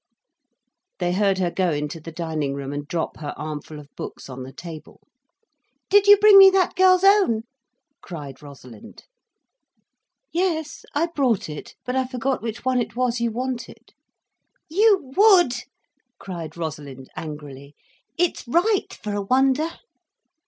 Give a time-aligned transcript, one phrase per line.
[0.97, 4.41] They heard her go into the dining room, and drop her armful of books on
[4.41, 4.99] the table.
[5.91, 7.43] "Did you bring me that Girl's Own?"
[8.01, 9.03] cried Rosalind.
[10.31, 11.75] "Yes, I brought it.
[11.85, 13.93] But I forgot which one it was you wanted."
[14.67, 15.53] "You would,"
[16.17, 17.75] cried Rosalind angrily.
[18.17, 19.69] "It's right for a wonder."